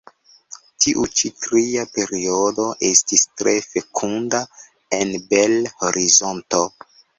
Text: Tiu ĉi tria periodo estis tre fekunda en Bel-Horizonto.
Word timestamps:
Tiu 0.85 1.03
ĉi 1.19 1.29
tria 1.43 1.83
periodo 1.97 2.65
estis 2.89 3.27
tre 3.43 3.55
fekunda 3.67 4.43
en 5.03 5.15
Bel-Horizonto. 5.37 6.67